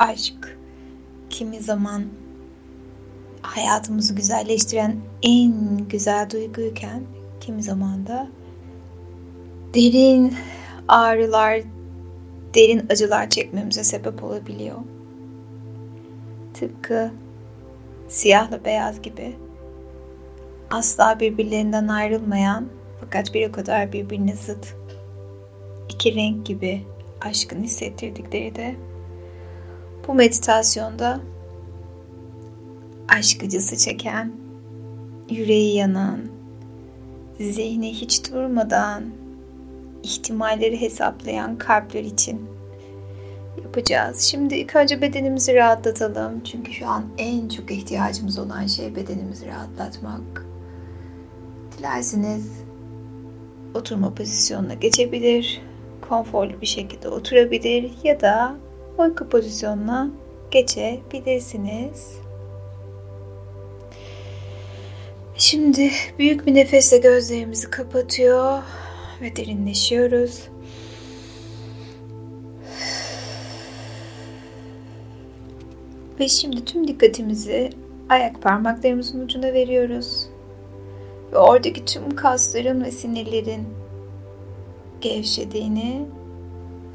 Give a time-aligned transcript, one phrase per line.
[0.00, 0.58] aşk
[1.30, 2.04] kimi zaman
[3.42, 7.02] hayatımızı güzelleştiren en güzel duyguyken
[7.40, 8.28] kimi zaman da
[9.74, 10.34] derin
[10.88, 11.60] ağrılar,
[12.54, 14.78] derin acılar çekmemize sebep olabiliyor.
[16.54, 17.10] Tıpkı
[18.08, 19.36] siyahla beyaz gibi
[20.70, 22.68] asla birbirlerinden ayrılmayan
[23.00, 24.74] fakat bir o kadar birbirine zıt
[25.88, 26.82] iki renk gibi
[27.20, 28.76] aşkın hissettirdikleri de
[30.10, 31.20] bu meditasyonda
[33.08, 34.32] aşk acısı çeken,
[35.28, 36.20] yüreği yanan,
[37.40, 39.04] zihni hiç durmadan
[40.02, 42.40] ihtimalleri hesaplayan kalpler için
[43.64, 44.20] yapacağız.
[44.20, 46.40] Şimdi ilk önce bedenimizi rahatlatalım.
[46.44, 50.46] Çünkü şu an en çok ihtiyacımız olan şey bedenimizi rahatlatmak.
[51.78, 52.50] Dilerseniz
[53.74, 55.62] oturma pozisyonuna geçebilir,
[56.08, 58.56] konforlu bir şekilde oturabilir ya da
[59.00, 60.10] uyku pozisyonuna
[60.50, 62.20] geçebilirsiniz.
[65.36, 68.62] Şimdi büyük bir nefesle gözlerimizi kapatıyor
[69.20, 70.48] ve derinleşiyoruz.
[76.20, 77.70] Ve şimdi tüm dikkatimizi
[78.08, 80.26] ayak parmaklarımızın ucuna veriyoruz.
[81.32, 83.68] Ve oradaki tüm kasların ve sinirlerin
[85.00, 86.06] gevşediğini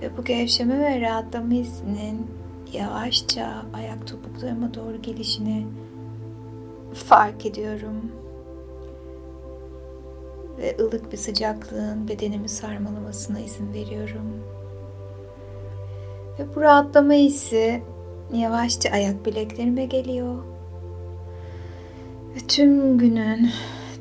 [0.06, 2.28] ve bu gevşeme ve rahatlama hissinin
[2.74, 5.68] yavaşça ayak topuklarıma doğru gelişini
[6.94, 8.12] fark ediyorum.
[10.58, 14.44] Ve ılık bir sıcaklığın bedenimi sarmalamasına izin veriyorum.
[16.40, 17.82] Ve bu rahatlama hissi
[18.34, 20.44] yavaşça ayak bileklerime geliyor.
[22.36, 23.50] Ve tüm günün,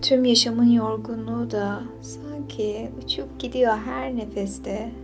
[0.03, 5.04] tüm yaşamın yorgunluğu da sanki uçup gidiyor her nefeste.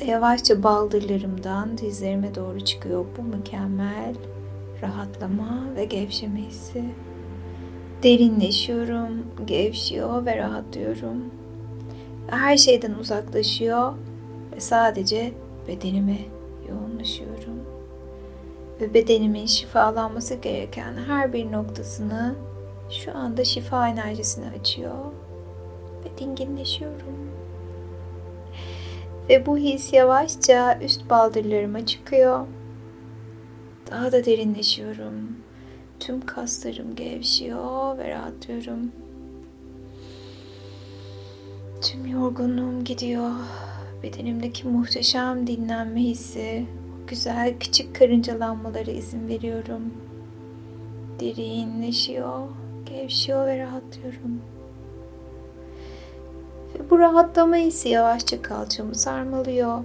[0.00, 4.14] Ve yavaşça baldırlarımdan dizlerime doğru çıkıyor bu mükemmel
[4.82, 6.84] rahatlama ve gevşeme hissi.
[8.02, 11.24] Derinleşiyorum, gevşiyor ve rahatlıyorum.
[12.26, 13.92] Her şeyden uzaklaşıyor
[14.56, 15.32] ve sadece
[15.68, 16.18] bedenime
[16.68, 17.60] yoğunlaşıyorum.
[18.80, 22.34] Ve bedenimin şifalanması gereken her bir noktasını
[22.90, 25.04] şu anda şifa enerjisini açıyor
[26.04, 27.29] ve dinginleşiyorum.
[29.30, 32.46] Ve bu his yavaşça üst baldırlarıma çıkıyor.
[33.90, 35.36] Daha da derinleşiyorum.
[36.00, 38.92] Tüm kaslarım gevşiyor ve rahatlıyorum.
[41.82, 43.30] Tüm yorgunluğum gidiyor.
[44.02, 46.66] Bedenimdeki muhteşem dinlenme hissi,
[47.06, 49.94] güzel küçük karıncalanmalara izin veriyorum.
[51.20, 52.48] Derinleşiyor,
[52.86, 54.42] gevşiyor ve rahatlıyorum.
[56.80, 59.78] Ve bu rahatlama hissi yavaşça kalçamı sarmalıyor.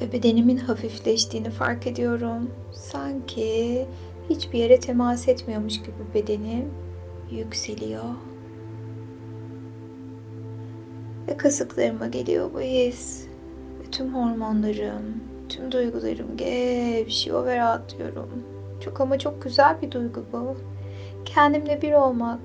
[0.00, 2.50] Ve bedenimin hafifleştiğini fark ediyorum.
[2.72, 3.86] Sanki
[4.30, 6.70] hiçbir yere temas etmiyormuş gibi bedenim
[7.30, 8.04] yükseliyor.
[11.28, 13.26] Ve kasıklarıma geliyor bu his.
[13.80, 15.04] Ve tüm hormonlarım,
[15.48, 18.44] tüm duygularım gevşiyor ve rahatlıyorum.
[18.80, 20.56] Çok ama çok güzel bir duygu bu.
[21.24, 22.40] Kendimle bir olmak,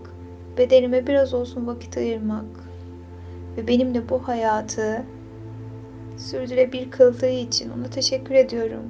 [0.57, 2.70] bedenime biraz olsun vakit ayırmak
[3.57, 5.03] ve benimle bu hayatı
[6.17, 8.83] sürdürebilir kıldığı için ona teşekkür ediyorum.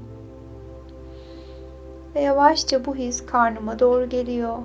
[2.15, 4.57] Ve yavaşça bu his karnıma doğru geliyor.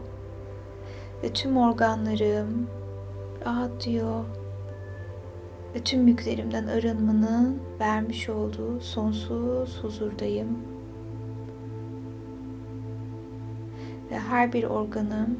[1.22, 2.66] Ve tüm organlarım
[3.46, 4.24] rahatlıyor.
[5.74, 10.58] Ve tüm yüklerimden arınmanın vermiş olduğu sonsuz huzurdayım.
[14.10, 15.38] Ve her bir organım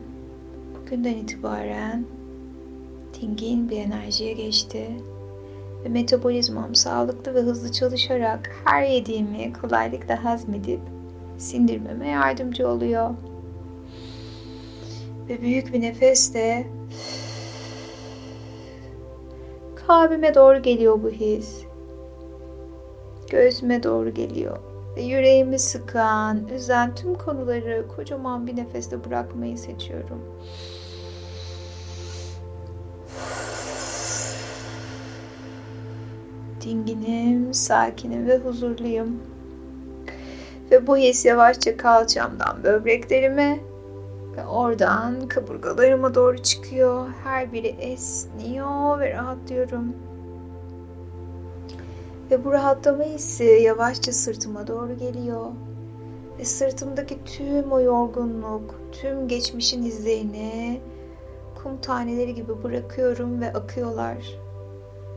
[0.74, 2.04] bugünden itibaren
[3.20, 4.86] dingin bir enerjiye geçti
[5.84, 10.80] ve metabolizmam sağlıklı ve hızlı çalışarak her yediğimi kolaylıkla hazmedip
[11.38, 13.10] sindirmeme yardımcı oluyor.
[15.28, 16.66] Ve büyük bir nefesle
[19.86, 21.62] kalbime doğru geliyor bu his.
[23.30, 24.58] Göğsüme doğru geliyor.
[24.96, 30.20] Ve yüreğimi sıkan, üzen tüm konuları kocaman bir nefeste bırakmayı seçiyorum.
[36.66, 39.16] Dinginim, sakinim ve huzurluyum.
[40.70, 43.60] Ve bu his yavaşça kalçamdan böbreklerime
[44.36, 47.08] ve oradan kaburgalarıma doğru çıkıyor.
[47.24, 49.96] Her biri esniyor ve rahatlıyorum.
[52.30, 55.46] Ve bu rahatlama hissi yavaşça sırtıma doğru geliyor.
[56.38, 60.80] Ve sırtımdaki tüm o yorgunluk, tüm geçmişin izlerini
[61.62, 64.45] kum taneleri gibi bırakıyorum ve akıyorlar.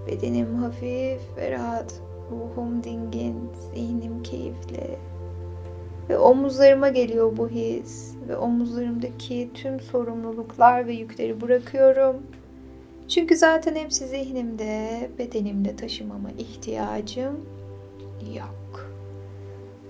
[0.08, 2.02] Bedenim hafif ve rahat.
[2.32, 3.36] Ruhum dingin,
[3.74, 4.98] zihnim keyifli.
[6.10, 8.16] Ve omuzlarıma geliyor bu his.
[8.28, 12.16] Ve omuzlarımdaki tüm sorumluluklar ve yükleri bırakıyorum.
[13.08, 17.46] Çünkü zaten hepsi zihnimde, bedenimde taşımama ihtiyacım
[18.36, 18.92] yok.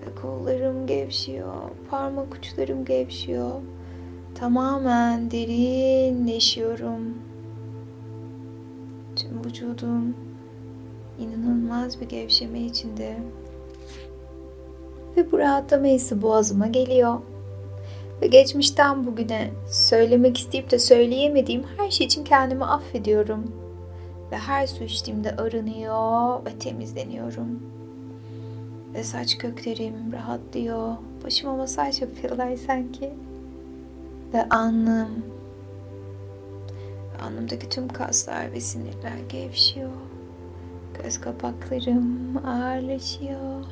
[0.06, 1.54] Ve kollarım gevşiyor,
[1.90, 3.52] parmak uçlarım gevşiyor.
[4.34, 7.29] Tamamen derinleşiyorum.
[9.50, 10.14] Vücudum
[11.18, 13.16] inanılmaz bir gevşeme içinde.
[15.16, 17.18] Ve bu rahatlama hissi boğazıma geliyor.
[18.22, 23.52] Ve geçmişten bugüne söylemek isteyip de söyleyemediğim her şey için kendimi affediyorum.
[24.32, 27.62] Ve her su içtiğimde arınıyor ve temizleniyorum.
[28.94, 30.96] Ve saç köklerim rahatlıyor.
[31.24, 33.10] Başıma masaj yapıyorlar sanki.
[34.34, 35.39] Ve alnım.
[37.20, 39.90] Alnımdaki tüm kaslar ve sinirler gevşiyor.
[41.02, 43.64] Göz kapaklarım ağırlaşıyor.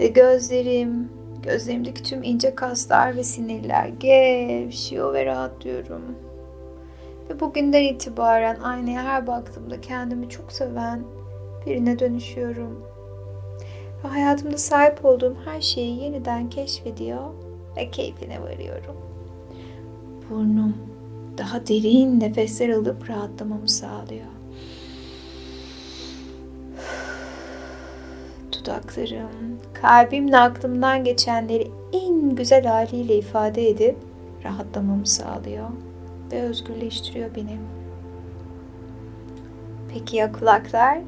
[0.00, 1.08] Ve gözlerim,
[1.42, 6.02] gözlerimdeki tüm ince kaslar ve sinirler gevşiyor ve rahatlıyorum.
[7.30, 11.02] Ve bugünden itibaren aynaya her baktığımda kendimi çok seven
[11.66, 12.84] birine dönüşüyorum.
[14.04, 17.34] Ve hayatımda sahip olduğum her şeyi yeniden keşfediyor
[17.76, 18.96] ve keyfine varıyorum.
[20.30, 20.91] Burnum
[21.38, 24.26] daha derin nefesler alıp rahatlamamı sağlıyor.
[28.62, 33.96] dudaklarım, kalbimle aklımdan geçenleri en güzel haliyle ifade edip
[34.44, 35.68] rahatlamamı sağlıyor
[36.32, 37.58] ve özgürleştiriyor beni.
[39.92, 41.02] Peki ya kulaklar?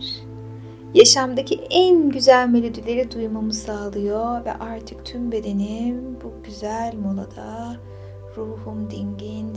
[0.95, 7.77] Yaşamdaki en güzel melodileri duymamı sağlıyor ve artık tüm bedenim bu güzel molada
[8.37, 9.55] ruhum dingin,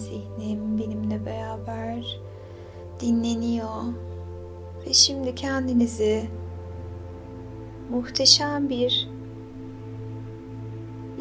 [1.97, 2.19] beraber
[2.99, 3.83] dinleniyor.
[4.87, 6.23] Ve şimdi kendinizi
[7.89, 9.09] muhteşem bir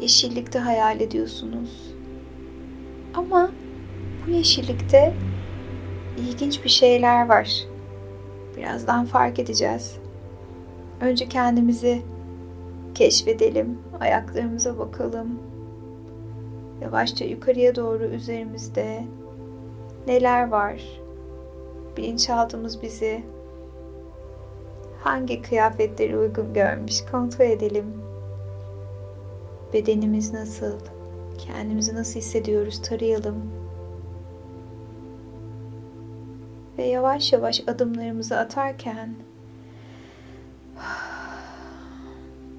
[0.01, 1.93] yeşillikte hayal ediyorsunuz.
[3.13, 3.51] Ama
[4.27, 5.13] bu yeşillikte
[6.17, 7.63] ilginç bir şeyler var.
[8.57, 9.97] Birazdan fark edeceğiz.
[11.01, 12.01] Önce kendimizi
[12.95, 15.39] keşfedelim, ayaklarımıza bakalım.
[16.81, 19.03] Yavaşça yukarıya doğru üzerimizde
[20.07, 20.81] neler var?
[21.97, 23.23] Bilinçaltımız bizi
[25.03, 27.85] hangi kıyafetleri uygun görmüş kontrol edelim.
[29.73, 30.79] Bedenimiz nasıl?
[31.37, 33.51] Kendimizi nasıl hissediyoruz tarayalım.
[36.77, 39.15] Ve yavaş yavaş adımlarımızı atarken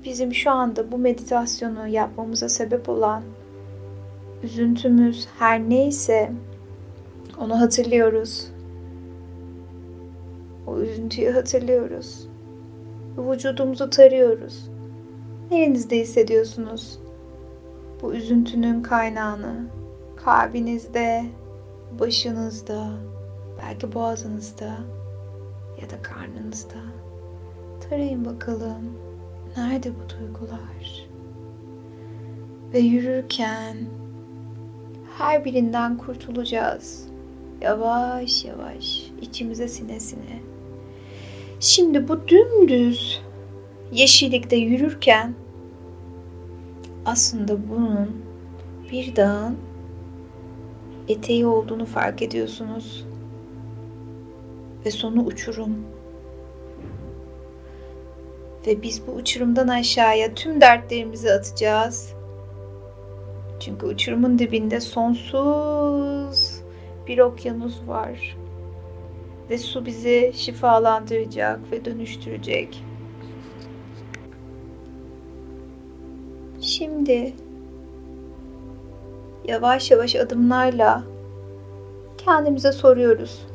[0.04, 3.22] bizim şu anda bu meditasyonu yapmamıza sebep olan
[4.42, 6.32] üzüntümüz her neyse
[7.40, 8.48] onu hatırlıyoruz.
[10.66, 12.28] O üzüntüyü hatırlıyoruz.
[13.18, 14.70] Vücudumuzu tarıyoruz.
[15.50, 16.98] Nerinizde hissediyorsunuz?
[18.02, 19.66] Bu üzüntünün kaynağını
[20.16, 21.24] kalbinizde,
[22.00, 22.90] başınızda,
[23.62, 24.78] belki boğazınızda
[25.82, 26.78] ya da karnınızda.
[27.88, 28.98] Tarayın bakalım.
[29.56, 31.08] Nerede bu duygular?
[32.72, 33.76] Ve yürürken
[35.18, 37.08] her birinden kurtulacağız.
[37.60, 40.40] Yavaş yavaş içimize sine sine.
[41.60, 43.22] Şimdi bu dümdüz
[43.92, 45.34] yeşillikte yürürken
[47.04, 48.22] aslında bunun
[48.92, 49.56] bir dağın
[51.08, 53.06] eteği olduğunu fark ediyorsunuz.
[54.86, 55.86] Ve sonu uçurum.
[58.66, 62.12] Ve biz bu uçurumdan aşağıya tüm dertlerimizi atacağız.
[63.60, 66.57] Çünkü uçurumun dibinde sonsuz
[67.08, 68.36] bir okyanus var.
[69.50, 72.84] Ve su bizi şifalandıracak ve dönüştürecek.
[76.60, 77.32] Şimdi
[79.44, 81.04] yavaş yavaş adımlarla
[82.18, 83.46] kendimize soruyoruz.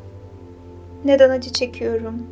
[1.06, 2.28] Neden acı çekiyorum?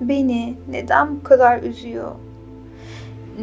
[0.00, 2.14] Beni neden bu kadar üzüyor?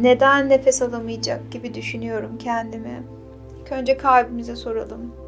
[0.00, 3.02] Neden nefes alamayacak gibi düşünüyorum kendimi.
[3.60, 5.25] İlk önce kalbimize soralım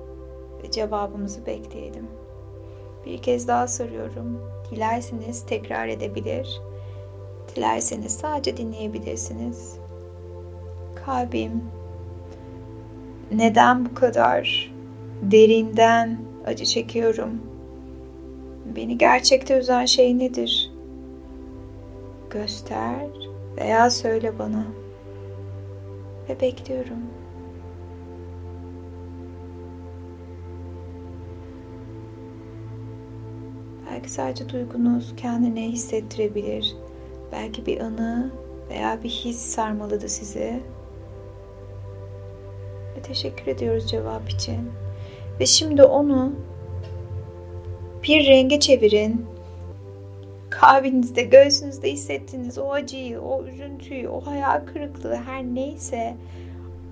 [0.64, 2.06] ve cevabımızı bekleyelim.
[3.06, 4.40] Bir kez daha soruyorum.
[4.70, 6.60] Dilerseniz tekrar edebilir.
[7.56, 9.76] Dilerseniz sadece dinleyebilirsiniz.
[11.06, 11.62] Kalbim
[13.32, 14.72] neden bu kadar
[15.22, 17.42] derinden acı çekiyorum?
[18.76, 20.72] Beni gerçekte üzen şey nedir?
[22.30, 23.06] Göster
[23.56, 24.66] veya söyle bana.
[26.28, 27.17] Ve bekliyorum.
[33.98, 36.76] Belki sadece duygunuz kendine hissettirebilir.
[37.32, 38.30] belki bir anı
[38.70, 40.62] veya bir his sarmaladı sizi.
[42.96, 44.70] Ve teşekkür ediyoruz cevap için.
[45.40, 46.32] Ve şimdi onu
[48.02, 49.26] bir renge çevirin.
[50.50, 56.16] Kalbinizde, göğsünüzde hissettiğiniz o acıyı, o üzüntüyü, o hayal kırıklığı her neyse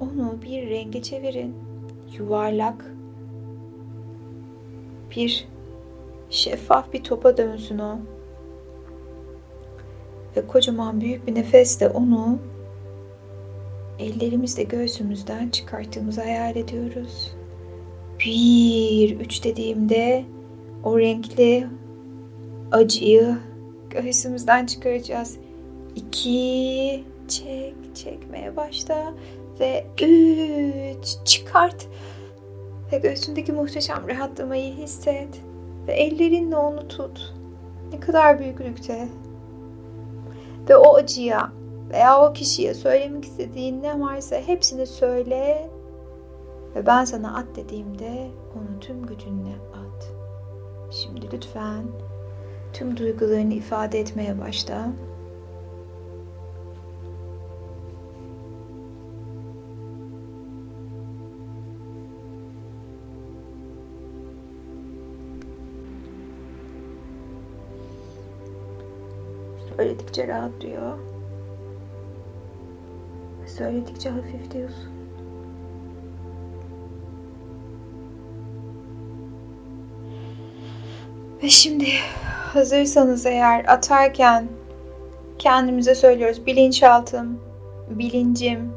[0.01, 1.55] onu bir renge çevirin.
[2.19, 2.95] Yuvarlak
[5.17, 5.56] bir
[6.31, 7.99] şeffaf bir topa dönsün o.
[10.37, 12.39] Ve kocaman büyük bir nefesle onu
[13.99, 17.33] ellerimizle göğsümüzden çıkarttığımızı hayal ediyoruz.
[18.21, 20.25] Bir, üç dediğimde
[20.85, 21.67] o renkli
[22.73, 23.39] acıyı
[23.91, 25.39] göğsümüzden çıkaracağız.
[25.97, 29.15] İki, çek, çekmeye başla
[29.61, 31.87] ve üç, çıkart
[32.93, 35.29] ve göğsündeki muhteşem rahatlamayı hisset
[35.89, 37.35] ve ellerinle onu tut.
[37.93, 39.09] Ne kadar büyüklükte.
[40.69, 41.53] Ve o acıya
[41.91, 45.71] veya o kişiye söylemek istediğin ne varsa hepsini söyle
[46.75, 50.13] ve ben sana at dediğimde onu tüm gücünle at.
[50.91, 51.85] Şimdi lütfen
[52.73, 54.89] tüm duygularını ifade etmeye başla.
[69.77, 70.99] Söyledikçe rahatlıyor.
[73.47, 74.97] Söyledikçe hafifliyorsun.
[81.43, 81.87] Ve şimdi
[82.53, 84.49] hazırsanız eğer atarken
[85.39, 86.47] kendimize söylüyoruz.
[86.47, 87.41] Bilinçaltım,
[87.91, 88.73] bilincim,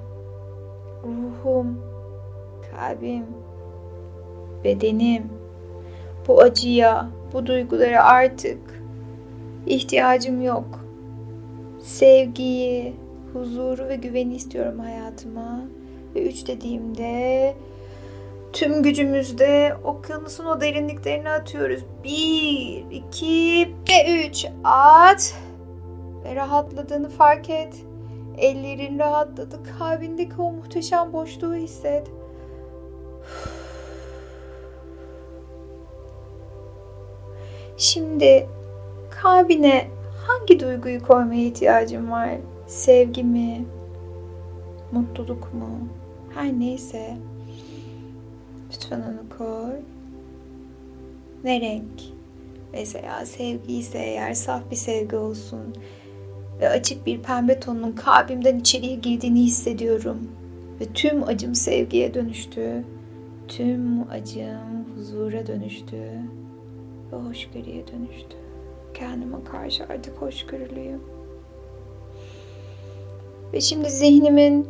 [1.04, 1.82] ruhum,
[2.72, 3.26] kalbim,
[4.64, 5.24] bedenim
[6.28, 8.60] bu acıya, bu duygulara artık
[9.66, 10.79] ihtiyacım yok.
[11.90, 12.94] Sevgiyi,
[13.34, 15.62] huzuru ve güveni istiyorum hayatıma.
[16.16, 17.56] Ve üç dediğimde
[18.54, 21.80] tüm gücümüzde okyanusun o derinliklerine atıyoruz.
[22.04, 24.46] Bir, iki ve üç.
[24.64, 25.36] At.
[26.24, 27.76] Ve rahatladığını fark et.
[28.38, 29.60] Ellerin rahatladı.
[29.80, 32.08] Kalbindeki o muhteşem boşluğu hisset.
[37.78, 38.50] Şimdi
[39.22, 39.99] kalbine
[40.30, 42.30] hangi duyguyu koymaya ihtiyacın var?
[42.68, 43.66] Sevgi mi?
[44.92, 45.70] Mutluluk mu?
[46.34, 47.18] Her neyse
[48.74, 49.80] lütfen onu koy.
[51.44, 52.02] Ne renk?
[52.74, 55.76] Mesela sevgi ise eğer saf bir sevgi olsun
[56.62, 60.18] ve açık bir pembe tonun kalbimden içeriye girdiğini hissediyorum.
[60.82, 62.84] Ve tüm acım sevgiye dönüştü.
[63.48, 66.02] Tüm acım huzura dönüştü.
[67.12, 68.49] Ve hoşgörüye dönüştü.
[69.00, 71.02] Kendime karşı artık hoşgörülüyüm.
[73.54, 74.68] Ve şimdi zihnimin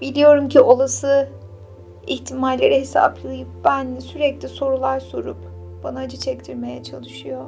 [0.00, 1.28] biliyorum ki olası
[2.06, 5.36] ihtimalleri hesaplayıp ben sürekli sorular sorup
[5.84, 7.44] bana acı çektirmeye çalışıyor.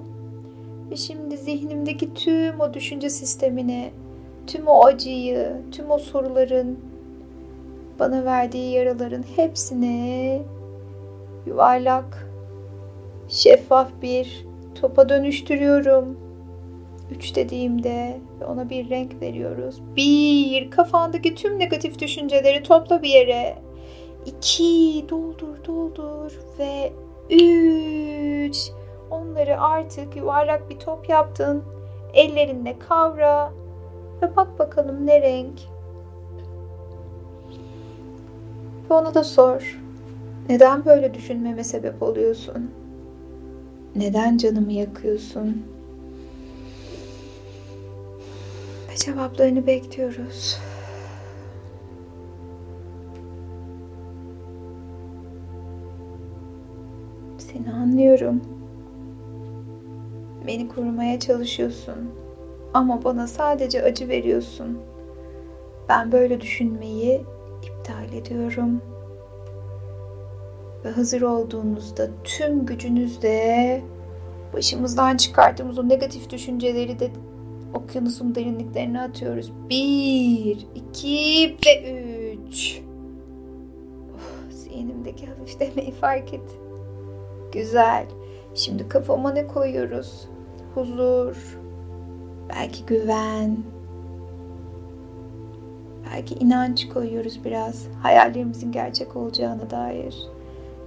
[0.91, 3.91] Ve şimdi zihnimdeki tüm o düşünce sistemini,
[4.47, 6.79] tüm o acıyı, tüm o soruların
[7.99, 10.43] bana verdiği yaraların hepsini
[11.47, 12.29] yuvarlak,
[13.29, 14.47] şeffaf bir
[14.81, 16.19] topa dönüştürüyorum.
[17.11, 19.83] Üç dediğimde ona bir renk veriyoruz.
[19.97, 23.59] Bir, kafandaki tüm negatif düşünceleri topla bir yere.
[24.27, 26.93] İki, doldur doldur ve
[27.31, 28.57] üç.
[29.11, 31.65] Onları artık yuvarlak bir top yaptın.
[32.15, 33.53] Ellerinle kavra
[34.23, 35.59] ve bak bakalım ne renk.
[38.91, 39.81] Ve ona da sor.
[40.49, 42.71] Neden böyle düşünmeme sebep oluyorsun?
[43.97, 45.63] Neden canımı yakıyorsun?
[48.91, 50.59] Ve cevaplarını bekliyoruz.
[57.39, 58.41] Seni anlıyorum.
[60.47, 62.11] Beni korumaya çalışıyorsun.
[62.75, 64.79] Ama bana sadece acı veriyorsun.
[65.89, 67.21] Ben böyle düşünmeyi
[67.63, 68.83] iptal ediyorum.
[70.87, 73.83] Ve hazır olduğunuzda tüm gücünüzle
[74.53, 77.11] başımızdan çıkarttığımız o negatif düşünceleri de
[77.75, 79.53] okyanusun derinliklerine atıyoruz.
[79.71, 81.93] Bir, iki ve
[82.33, 82.81] üç.
[84.15, 86.59] Oh, zihnimdeki hafiflemeyi fark et.
[87.53, 88.07] Güzel.
[88.55, 90.29] Şimdi kafama ne koyuyoruz?
[90.75, 91.59] Huzur,
[92.49, 93.57] belki güven,
[96.11, 97.87] belki inanç koyuyoruz biraz.
[98.03, 100.36] Hayallerimizin gerçek olacağına dair.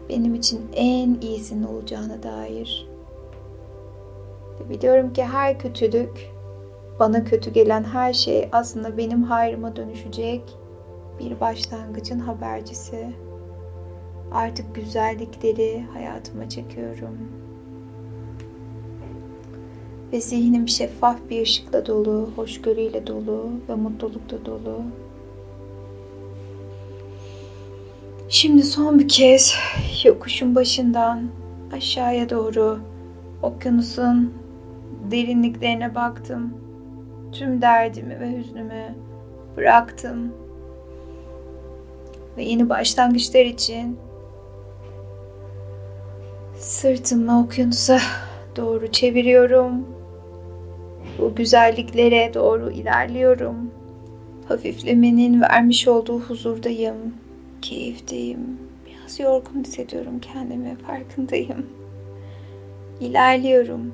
[0.09, 2.87] Benim için en iyisinin olacağına dair.
[4.59, 6.31] Ve biliyorum ki her kötülük
[6.99, 10.41] bana kötü gelen her şey aslında benim hayrıma dönüşecek
[11.19, 13.07] bir başlangıcın habercisi.
[14.31, 17.17] Artık güzellikleri hayatıma çekiyorum.
[20.13, 24.81] Ve zihnim şeffaf bir ışıkla dolu, hoşgörüyle dolu ve mutlulukla dolu.
[28.31, 29.55] Şimdi son bir kez
[30.03, 31.23] yokuşun başından
[31.73, 32.79] aşağıya doğru
[33.41, 34.33] okyanusun
[35.11, 36.53] derinliklerine baktım.
[37.31, 38.95] Tüm derdimi ve hüznümü
[39.57, 40.33] bıraktım.
[42.37, 43.97] Ve yeni başlangıçlar için
[46.55, 47.99] sırtımı okyanusa
[48.55, 49.85] doğru çeviriyorum.
[51.19, 53.71] Bu güzelliklere doğru ilerliyorum.
[54.47, 57.18] Hafiflemenin vermiş olduğu huzurdayım.
[57.61, 58.59] Keyifdeyim.
[58.85, 60.75] Biraz yorgun hissediyorum kendimi.
[60.75, 61.65] Farkındayım.
[62.99, 63.93] İlerliyorum.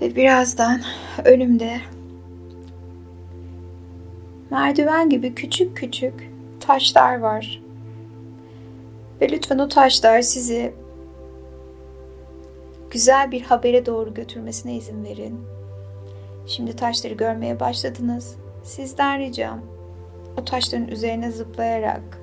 [0.00, 0.80] Ve birazdan
[1.24, 1.80] önümde
[4.50, 6.30] merdiven gibi küçük küçük
[6.60, 7.62] taşlar var.
[9.20, 10.72] Ve lütfen o taşlar sizi
[12.90, 15.40] güzel bir habere doğru götürmesine izin verin.
[16.46, 18.36] Şimdi taşları görmeye başladınız.
[18.64, 19.60] Sizden ricam
[20.36, 22.20] o taşların üzerine zıplayarak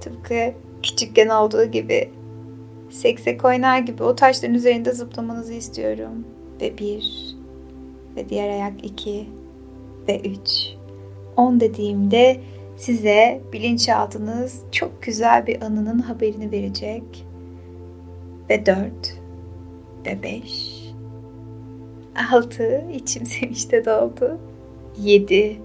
[0.00, 2.10] tıpkı küçükken olduğu gibi
[2.90, 6.24] seksek oynar gibi o taşların üzerinde zıplamanızı istiyorum.
[6.60, 7.34] Ve bir
[8.16, 9.26] ve diğer ayak iki
[10.08, 10.74] ve üç.
[11.36, 12.40] On dediğimde
[12.76, 17.02] size bilinçaltınız çok güzel bir anının haberini verecek.
[18.50, 19.18] Ve dört
[20.06, 20.78] ve beş.
[22.32, 24.38] Altı, içim sevinçte doldu.
[24.98, 25.60] Yedi.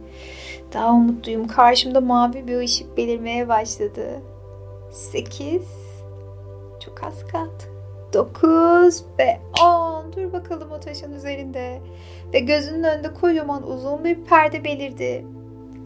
[0.73, 1.47] Daha umutluyum.
[1.47, 4.21] Karşımda mavi bir ışık belirmeye başladı.
[4.91, 5.67] Sekiz.
[6.79, 7.63] Çok az kaldı.
[8.13, 10.13] Dokuz ve on.
[10.13, 11.79] Dur bakalım o taşın üzerinde.
[12.33, 15.25] Ve gözünün önünde kocaman uzun bir perde belirdi.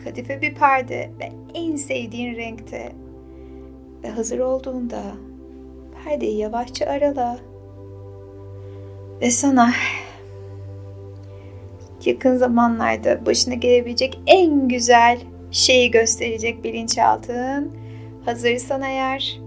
[0.04, 2.91] Kadife bir perde ve en sevdiğin renkte.
[4.04, 5.02] Ve hazır olduğunda
[6.04, 7.39] perdeyi yavaşça arala.
[9.21, 9.71] Ve sana
[12.06, 15.20] yakın zamanlarda başına gelebilecek en güzel
[15.52, 17.72] şeyi gösterecek bilinçaltın.
[18.26, 19.40] Hazırsan eğer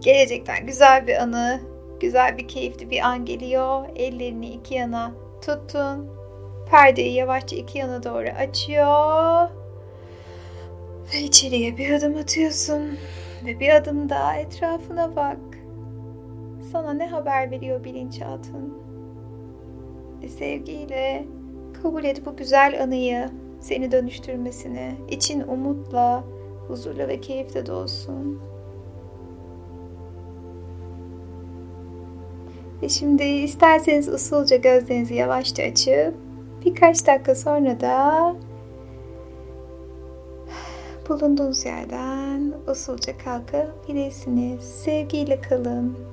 [0.00, 1.60] gelecekten güzel bir anı,
[2.00, 3.84] güzel bir keyifli bir an geliyor.
[3.96, 5.12] Ellerini iki yana
[5.42, 6.08] tuttun.
[6.70, 9.48] Perdeyi yavaşça iki yana doğru açıyor.
[11.14, 12.98] Ve içeriye bir adım atıyorsun.
[13.46, 15.38] Ve bir adım daha etrafına bak.
[16.72, 18.79] Sana ne haber veriyor bilinçaltın?
[20.28, 21.24] Sevgiyle
[21.82, 23.30] kabul et bu güzel anıyı,
[23.60, 24.94] seni dönüştürmesini.
[25.10, 26.24] için umutla,
[26.68, 28.40] huzurla ve keyifle dolsun.
[32.82, 36.14] Ve şimdi isterseniz usulca gözlerinizi yavaşça açıp
[36.64, 38.34] birkaç dakika sonra da
[41.08, 44.64] bulunduğunuz yerden usulca kalkabilirsiniz.
[44.64, 46.09] Sevgiyle kalın.